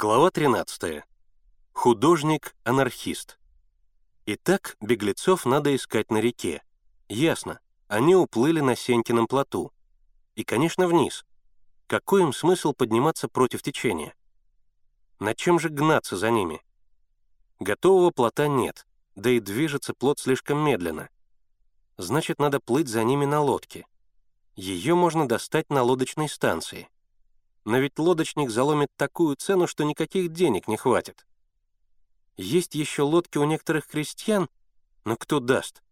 [0.00, 1.02] Глава 13.
[1.72, 3.36] Художник-анархист.
[4.26, 6.62] Итак, беглецов надо искать на реке.
[7.08, 9.72] Ясно, они уплыли на Сенькином плоту.
[10.36, 11.24] И, конечно, вниз.
[11.88, 14.14] Какой им смысл подниматься против течения?
[15.18, 16.62] На чем же гнаться за ними?
[17.58, 18.86] Готового плота нет,
[19.16, 21.08] да и движется плот слишком медленно.
[21.96, 23.84] Значит, надо плыть за ними на лодке.
[24.54, 26.88] Ее можно достать на лодочной станции—
[27.68, 31.26] но ведь лодочник заломит такую цену, что никаких денег не хватит.
[32.38, 34.48] Есть еще лодки у некоторых крестьян,
[35.04, 35.82] но кто даст?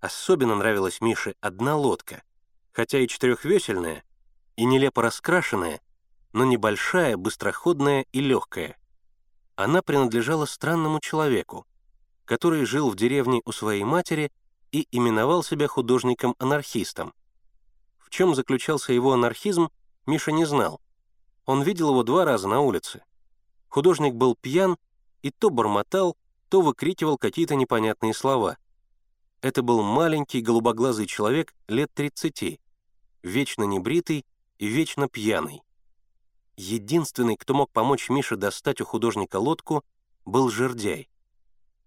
[0.00, 2.22] Особенно нравилась Мише одна лодка,
[2.72, 4.02] хотя и четырехвесельная,
[4.56, 5.82] и нелепо раскрашенная,
[6.32, 8.78] но небольшая, быстроходная и легкая.
[9.56, 11.66] Она принадлежала странному человеку,
[12.24, 14.32] который жил в деревне у своей матери
[14.72, 17.12] и именовал себя художником-анархистом.
[17.98, 19.68] В чем заключался его анархизм,
[20.06, 20.80] Миша не знал,
[21.50, 23.02] он видел его два раза на улице.
[23.68, 24.76] Художник был пьян
[25.20, 26.16] и то бормотал,
[26.48, 28.56] то выкрикивал какие-то непонятные слова.
[29.40, 32.60] Это был маленький голубоглазый человек лет 30,
[33.24, 34.24] вечно небритый
[34.58, 35.62] и вечно пьяный.
[36.56, 39.82] Единственный, кто мог помочь Мише достать у художника лодку,
[40.24, 41.08] был жердяй.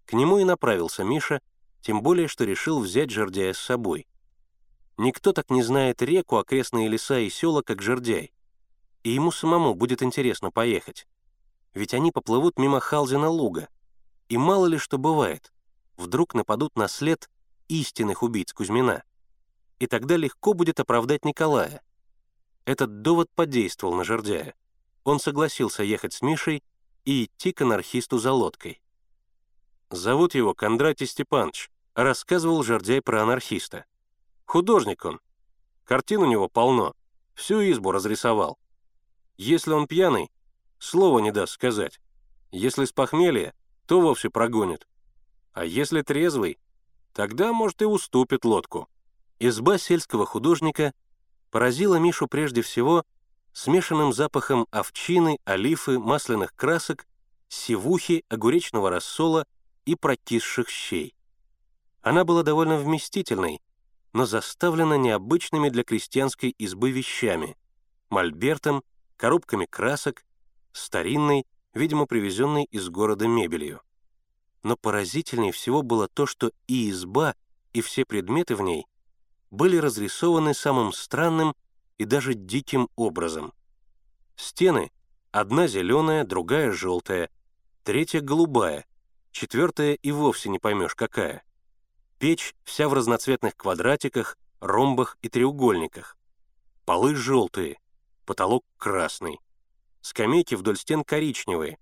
[0.04, 1.40] К нему и направился Миша,
[1.80, 4.06] тем более, что решил взять жердяя с собой.
[4.98, 8.34] Никто так не знает реку, окрестные леса и села, как жердяй
[9.04, 11.06] и ему самому будет интересно поехать.
[11.74, 13.68] Ведь они поплывут мимо Халзина луга.
[14.28, 15.52] И мало ли что бывает,
[15.96, 17.30] вдруг нападут на след
[17.68, 19.04] истинных убийц Кузьмина.
[19.78, 21.82] И тогда легко будет оправдать Николая.
[22.64, 24.54] Этот довод подействовал на Жердяя.
[25.04, 26.62] Он согласился ехать с Мишей
[27.04, 28.80] и идти к анархисту за лодкой.
[29.90, 33.84] Зовут его Кондратий Степанович, рассказывал Жердяй про анархиста.
[34.46, 35.20] Художник он.
[35.84, 36.94] Картин у него полно.
[37.34, 38.58] Всю избу разрисовал.
[39.36, 40.30] Если он пьяный,
[40.78, 42.00] слова не даст сказать.
[42.52, 43.54] Если с похмелья,
[43.86, 44.86] то вовсе прогонит.
[45.52, 46.58] А если трезвый,
[47.12, 48.88] тогда, может, и уступит лодку.
[49.38, 50.94] Изба сельского художника
[51.50, 53.04] поразила Мишу прежде всего
[53.52, 57.06] смешанным запахом овчины, олифы, масляных красок,
[57.48, 59.46] сивухи, огуречного рассола
[59.84, 61.14] и прокисших щей.
[62.02, 63.60] Она была довольно вместительной,
[64.12, 67.56] но заставлена необычными для крестьянской избы вещами—
[68.10, 68.82] мольбертом,
[69.16, 70.24] коробками красок,
[70.72, 73.80] старинной, видимо, привезенной из города мебелью.
[74.62, 77.34] Но поразительнее всего было то, что и изба,
[77.72, 78.86] и все предметы в ней
[79.54, 81.54] были разрисованы самым странным
[81.96, 83.52] и даже диким образом.
[84.36, 84.90] Стены—
[85.30, 87.30] одна зеленая, другая желтая,
[87.84, 88.84] третья голубая,
[89.30, 91.44] четвертая и вовсе не поймешь какая.
[92.18, 96.16] Печь вся в разноцветных квадратиках, ромбах и треугольниках.
[96.84, 97.78] Полы желтые,
[98.24, 99.38] потолок красный.
[100.00, 101.78] Скамейки вдоль стен коричневые,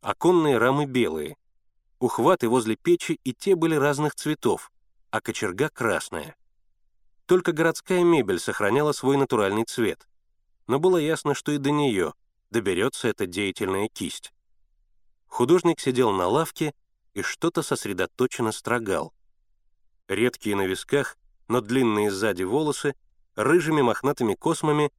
[0.00, 1.36] оконные рамы белые.
[1.98, 4.70] Ухваты возле печи и те были разных цветов,
[5.10, 6.36] а кочерга красная.
[7.26, 10.06] Только городская мебель сохраняла свой натуральный цвет.
[10.66, 12.14] Но было ясно, что и до нее
[12.50, 14.32] доберется эта деятельная кисть.
[15.26, 16.74] Художник сидел на лавке
[17.14, 19.12] и что-то сосредоточенно строгал.
[20.08, 21.18] Редкие на висках,
[21.48, 22.94] но длинные сзади волосы,
[23.34, 24.92] рыжими мохнатыми космами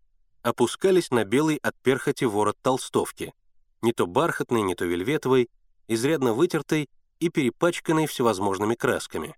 [0.48, 3.34] опускались на белый от перхоти ворот толстовки,
[3.82, 5.50] не то бархатный, не то вельветовый,
[5.90, 9.36] изрядно вытертой и перепачканной всевозможными красками.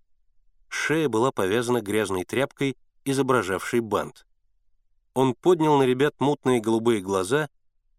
[0.67, 4.27] Шея была повязана грязной тряпкой, изображавшей бант.
[5.15, 7.49] Он поднял на ребят мутные голубые глаза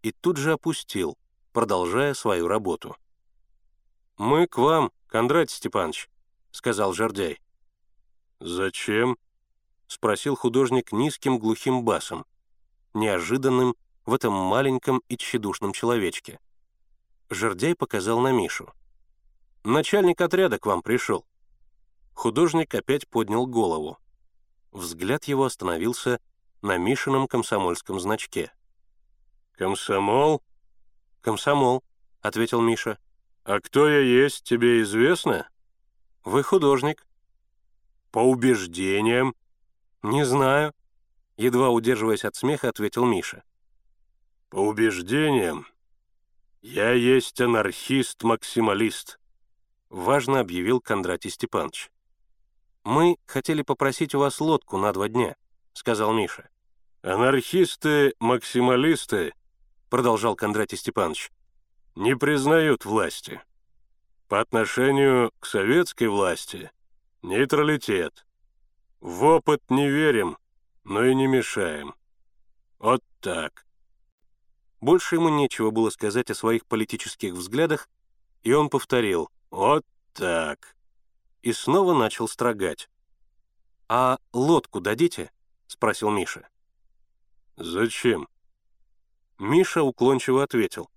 [0.03, 1.17] и тут же опустил,
[1.51, 2.95] продолжая свою работу.
[4.17, 6.09] «Мы к вам, Кондратий Степанович»,—
[6.51, 7.41] сказал Жордяй.
[8.39, 9.17] «Зачем?»—
[9.87, 12.25] спросил художник низким глухим басом
[12.93, 13.75] неожиданным
[14.05, 16.39] в этом маленьком и тщедушном человечке.
[17.29, 18.73] Жердяй показал на Мишу.
[19.63, 21.25] «Начальник отряда к вам пришел».
[22.13, 23.97] Художник опять поднял голову.
[24.71, 26.19] Взгляд его остановился
[26.61, 28.51] на Мишином комсомольском значке.
[29.53, 30.41] «Комсомол?»
[31.21, 31.83] «Комсомол»,—
[32.21, 32.97] ответил Миша.
[33.43, 35.47] «А кто я есть, тебе известно?»
[36.23, 37.05] «Вы художник».
[38.11, 39.35] «По убеждениям?»
[40.03, 40.73] «Не знаю»,
[41.41, 43.43] едва удерживаясь от смеха, ответил Миша.
[44.49, 45.65] «По убеждениям,
[46.61, 49.17] я есть анархист-максималист»,—
[49.89, 51.89] важно объявил Кондратий Степанович.
[52.83, 55.35] «Мы хотели попросить у вас лодку на два дня»,—
[55.73, 56.47] сказал Миша.
[57.01, 59.33] «Анархисты-максималисты»,—
[59.89, 61.31] продолжал Кондратий Степанович,—
[61.95, 63.41] «не признают власти.
[64.27, 66.69] По отношению к советской власти—
[67.23, 68.27] нейтралитет.
[68.99, 70.37] В опыт не верим,
[70.83, 71.93] но и не мешаем.
[72.79, 73.65] Вот так.
[74.79, 77.87] Больше ему нечего было сказать о своих политических взглядах,
[78.43, 80.75] и он повторил «Вот так».
[81.43, 82.89] И снова начал строгать.
[83.87, 85.31] «А лодку дадите?»—
[85.67, 86.47] спросил Миша.
[87.57, 88.27] «Зачем?»
[89.37, 90.89] Миша уклончиво ответил.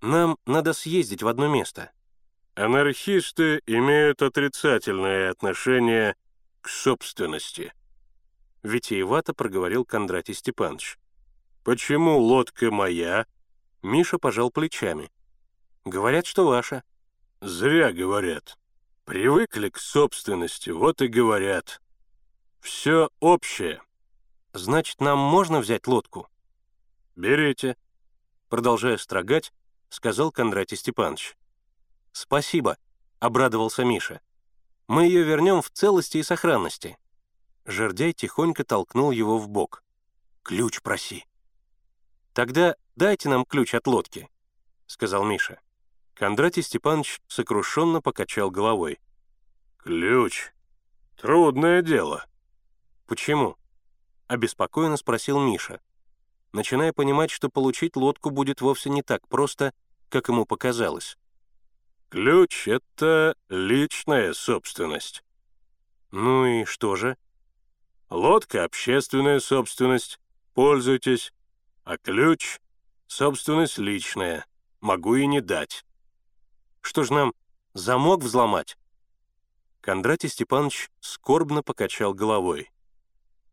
[0.00, 1.92] «Нам надо съездить в одно место».
[2.54, 6.16] «Анархисты имеют отрицательное отношение
[6.60, 7.72] к собственности»,—
[8.64, 10.98] витиевато проговорил Кондратий Степанович.
[11.62, 13.26] «Почему лодка моя?»
[13.82, 15.12] Миша пожал плечами.
[15.84, 16.82] «Говорят, что ваша».
[17.40, 18.58] «Зря говорят.
[19.04, 21.82] Привыкли к собственности, вот и говорят.
[22.60, 23.82] Все общее».
[24.54, 26.28] «Значит, нам можно взять лодку?»
[27.16, 27.76] «Берите»,—
[28.48, 29.52] продолжая строгать,
[29.90, 31.36] сказал Кондратий Степанович.
[32.12, 32.78] «Спасибо»,—
[33.18, 34.20] обрадовался Миша.
[34.86, 36.96] «Мы ее вернем в целости и сохранности».
[37.66, 39.82] Жердяй тихонько толкнул его в бок.
[40.42, 41.24] «Ключ проси».
[42.34, 44.28] «Тогда дайте нам ключ от лодки»,—
[44.86, 45.60] сказал Миша.
[46.14, 49.00] Кондратий Степанович сокрушенно покачал головой.
[49.78, 50.52] «Ключ?
[51.16, 52.26] Трудное дело».
[53.06, 53.56] «Почему?»—
[54.26, 55.80] обеспокоенно спросил Миша,
[56.52, 59.72] начиная понимать, что получить лодку будет вовсе не так просто,
[60.08, 61.18] как ему показалось.
[62.10, 65.24] «Ключ— это личная собственность».
[66.10, 67.16] «Ну и что же?»
[68.10, 70.20] «Лодка— общественная собственность,
[70.52, 71.32] пользуйтесь,
[71.84, 72.60] а ключ—
[73.06, 74.44] собственность личная,
[74.80, 75.86] могу и не дать».
[76.80, 77.34] «Что ж нам,
[77.72, 78.76] замок взломать?»
[79.80, 82.70] Кондратий Степанович скорбно покачал головой.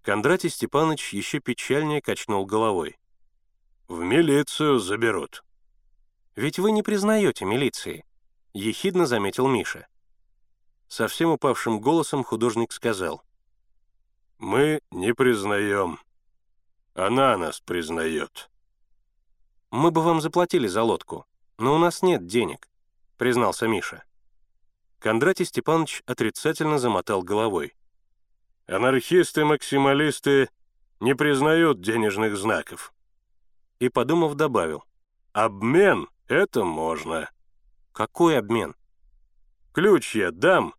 [0.02, 2.98] Кондратий Степанович еще печальнее качнул головой.
[3.92, 5.44] «В милицию заберут».
[6.34, 8.06] «Ведь вы не признаете милиции»,—
[8.54, 9.86] ехидно заметил Миша.
[10.88, 13.22] Совсем упавшим голосом художник сказал.
[14.38, 15.98] «Мы не признаем.
[16.94, 18.50] Она нас признает».
[19.70, 21.26] «Мы бы вам заплатили за лодку,
[21.58, 22.70] но у нас нет денег»,—
[23.18, 24.04] признался Миша.
[25.00, 27.74] Кондратий Степанович отрицательно замотал головой.
[28.68, 30.48] «Анархисты-максималисты
[31.00, 32.91] не признают денежных знаков».
[33.82, 34.84] И, подумав, добавил.
[35.32, 37.28] «Обмен— это можно».
[37.92, 38.76] «Какой обмен?»
[39.72, 40.74] «Ключ я дам,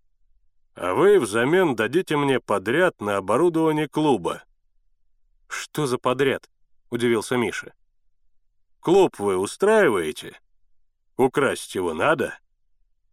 [0.73, 4.43] а вы взамен дадите мне подряд на оборудование клуба».
[5.47, 6.49] «Что за подряд?»—
[6.91, 7.73] удивился Миша.
[8.83, 10.39] Клуб вы устраиваете?
[11.17, 12.39] Украсть его надо?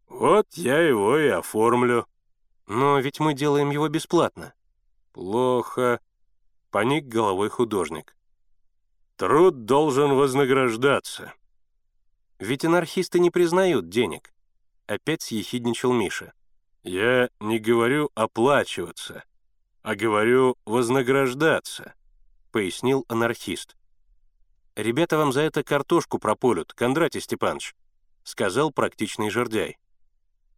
[0.08, 2.06] Вот я его и оформлю.
[2.68, 4.52] Но ведь мы делаем его бесплатно.
[5.12, 6.00] Плохо.
[6.70, 8.16] Поник головой художник.
[9.20, 11.34] Труд должен вознаграждаться.
[12.38, 14.32] Ведь анархисты не признают денег.
[14.86, 16.32] Опять съехидничал Миша.
[16.84, 19.24] Я не говорю оплачиваться,
[19.82, 21.92] а говорю вознаграждаться,
[22.50, 23.76] пояснил анархист.
[24.74, 27.74] «Ребята вам за это картошку прополют, Кондратий Степанович»,—
[28.24, 29.76] сказал практичный жердяй.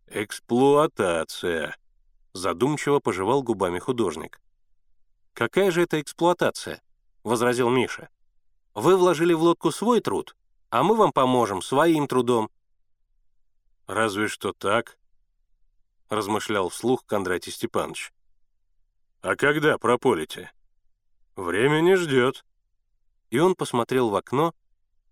[0.06, 1.76] «Эксплуатация»,—
[2.32, 4.41] задумчиво пожевал губами художник.
[5.32, 6.81] «Какая же это эксплуатация?»—
[7.25, 8.08] возразил Миша.
[8.75, 10.37] «Вы вложили в лодку свой труд,
[10.71, 12.51] а мы вам поможем своим трудом».
[13.87, 14.99] «Разве что так»,—
[16.09, 18.13] размышлял вслух Кондратий Степанович.
[19.20, 20.53] «А когда прополите?»
[21.37, 22.44] «Время не ждет»
[23.32, 24.55] и он посмотрел в окно,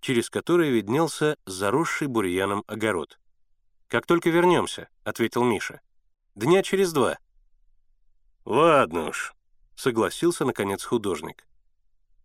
[0.03, 3.19] через которое виднелся заросший бурьяном огород.
[3.89, 5.81] «Как только вернемся»,— ответил Миша.
[6.35, 7.19] «Дня через два».
[8.45, 9.33] «Ладно уж»,—
[9.75, 11.47] согласился, наконец, художник.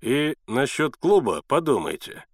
[0.02, 2.26] «И насчет клуба подумайте.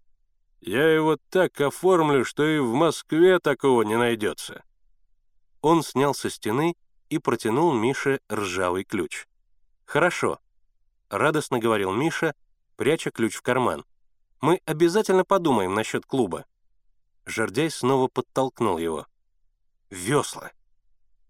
[0.61, 4.63] Я его так оформлю, что и в Москве такого не найдется».
[5.61, 6.75] Он снял со стены
[7.09, 9.27] и протянул Мише ржавый ключ.
[9.85, 10.39] «Хорошо»,—
[11.09, 12.33] радостно говорил Миша,—
[12.81, 13.85] пряча ключ в карман.
[14.39, 16.45] «Мы обязательно подумаем насчет клуба».
[17.27, 19.05] Жердяй снова подтолкнул его.
[19.91, 20.51] «Весла».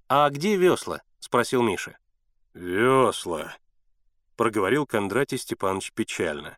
[0.07, 1.97] «А где весла?»— спросил Миша.
[2.53, 3.53] «Весла»,—
[4.35, 6.57] проговорил Кондратий Степанович печально.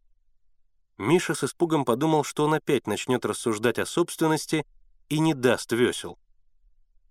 [0.98, 4.66] Миша с испугом подумал, что он опять начнет рассуждать о собственности
[5.10, 6.18] и не даст весел.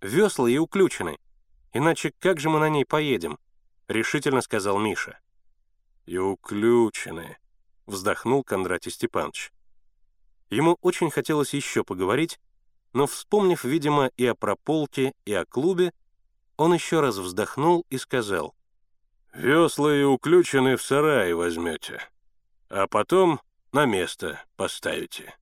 [0.01, 1.19] «Весла и уключены,
[1.73, 3.39] иначе как же мы на ней поедем?»—
[3.87, 5.19] решительно сказал Миша.
[6.05, 7.37] «И уключены»,—
[7.85, 9.51] вздохнул Кондратий Степанович.
[10.49, 12.39] Ему очень хотелось еще поговорить,
[12.93, 15.93] но, вспомнив, видимо, и о прополке, и о клубе,
[16.57, 18.53] он еще раз вздохнул и сказал,
[19.33, 22.01] «Весла и уключены в сарае возьмете,
[22.69, 25.33] а потом на место поставите».